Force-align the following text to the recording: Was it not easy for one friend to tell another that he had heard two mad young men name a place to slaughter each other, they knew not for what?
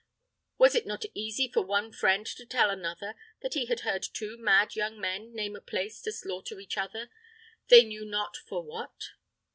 Was 0.57 0.73
it 0.73 0.87
not 0.87 1.05
easy 1.13 1.47
for 1.47 1.61
one 1.63 1.93
friend 1.93 2.25
to 2.25 2.43
tell 2.43 2.71
another 2.71 3.13
that 3.43 3.53
he 3.53 3.67
had 3.67 3.81
heard 3.81 4.01
two 4.01 4.35
mad 4.35 4.75
young 4.75 4.99
men 4.99 5.31
name 5.31 5.55
a 5.55 5.61
place 5.61 6.01
to 6.01 6.11
slaughter 6.11 6.59
each 6.59 6.75
other, 6.75 7.11
they 7.67 7.83
knew 7.83 8.03
not 8.03 8.35
for 8.35 8.63
what? 8.63 9.09